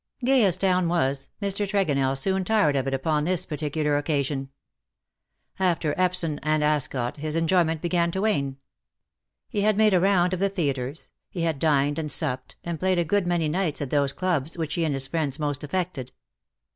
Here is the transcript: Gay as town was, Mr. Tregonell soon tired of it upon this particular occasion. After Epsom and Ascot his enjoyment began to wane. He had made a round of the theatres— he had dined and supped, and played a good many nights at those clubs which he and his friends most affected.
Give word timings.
Gay 0.25 0.43
as 0.45 0.57
town 0.57 0.87
was, 0.87 1.29
Mr. 1.43 1.67
Tregonell 1.69 2.17
soon 2.17 2.43
tired 2.43 2.75
of 2.75 2.87
it 2.87 2.93
upon 2.95 3.23
this 3.23 3.45
particular 3.45 3.97
occasion. 3.97 4.49
After 5.59 5.93
Epsom 5.95 6.39
and 6.41 6.63
Ascot 6.63 7.17
his 7.17 7.35
enjoyment 7.35 7.83
began 7.83 8.09
to 8.13 8.21
wane. 8.21 8.57
He 9.47 9.61
had 9.61 9.77
made 9.77 9.93
a 9.93 9.99
round 9.99 10.33
of 10.33 10.39
the 10.39 10.49
theatres— 10.49 11.11
he 11.29 11.41
had 11.41 11.59
dined 11.59 11.99
and 11.99 12.11
supped, 12.11 12.55
and 12.63 12.79
played 12.79 12.97
a 12.97 13.05
good 13.05 13.27
many 13.27 13.47
nights 13.47 13.79
at 13.79 13.91
those 13.91 14.11
clubs 14.11 14.57
which 14.57 14.73
he 14.73 14.85
and 14.85 14.93
his 14.95 15.05
friends 15.05 15.37
most 15.37 15.63
affected. 15.63 16.11